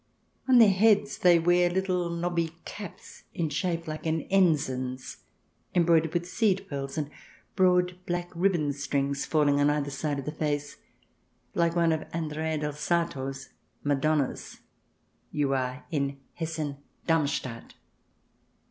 On 0.47 0.57
their 0.57 0.71
heads 0.71 1.19
they 1.19 1.37
wear 1.37 1.69
little 1.69 2.09
knobby 2.09 2.57
caps, 2.65 3.25
in 3.35 3.49
shape 3.49 3.87
like 3.87 4.07
an 4.07 4.21
ensign's, 4.31 5.17
embroidered 5.75 6.11
with 6.15 6.27
seed 6.27 6.65
pearls 6.67 6.97
and 6.97 7.11
broad 7.55 7.95
black 8.07 8.31
ribbon 8.33 8.73
strings 8.73 9.27
falling 9.27 9.59
on 9.59 9.69
either 9.69 9.91
side 9.91 10.17
of 10.17 10.25
the 10.25 10.31
face, 10.31 10.77
like 11.53 11.75
one 11.75 11.91
of 11.91 12.03
Andrea 12.13 12.57
del 12.57 12.73
Sarto's 12.73 13.49
Madonnas. 13.83 14.61
You 15.31 15.53
are 15.53 15.85
in 15.91 16.17
Hessen 16.33 16.77
Darmstadt. 17.05 17.75